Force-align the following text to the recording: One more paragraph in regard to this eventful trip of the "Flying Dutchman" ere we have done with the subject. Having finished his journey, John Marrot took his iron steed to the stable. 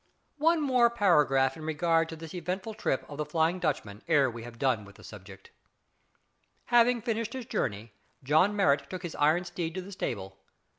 One 0.39 0.61
more 0.63 0.89
paragraph 0.89 1.55
in 1.55 1.63
regard 1.63 2.09
to 2.09 2.15
this 2.15 2.33
eventful 2.33 2.73
trip 2.73 3.05
of 3.07 3.19
the 3.19 3.23
"Flying 3.25 3.59
Dutchman" 3.59 4.01
ere 4.07 4.31
we 4.31 4.41
have 4.41 4.57
done 4.57 4.83
with 4.83 4.95
the 4.95 5.03
subject. 5.03 5.51
Having 6.73 7.03
finished 7.03 7.33
his 7.33 7.45
journey, 7.45 7.93
John 8.23 8.55
Marrot 8.55 8.89
took 8.89 9.03
his 9.03 9.13
iron 9.17 9.45
steed 9.45 9.75
to 9.75 9.81
the 9.83 9.91
stable. 9.91 10.37